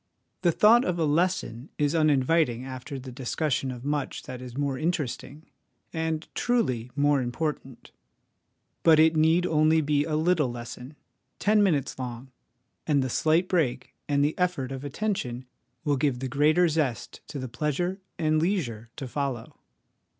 [0.41, 4.75] The thought of a lesson is uninviting after the discussion of much that is more
[4.75, 5.45] interesting,
[5.93, 7.91] and, truly, more important;
[8.81, 10.95] but it need only be a little lesson,
[11.37, 12.31] ten minutes long,
[12.87, 15.45] and the slight break and the effort of attention
[15.83, 19.55] will give the greater zest to the pleasure and leisure to follow.